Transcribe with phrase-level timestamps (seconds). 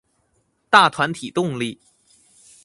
[0.67, 1.79] 大團體動力